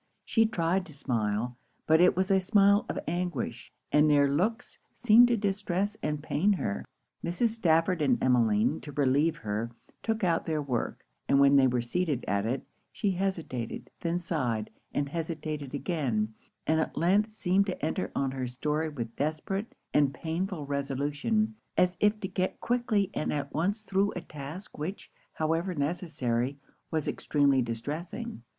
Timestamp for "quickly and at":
22.59-23.53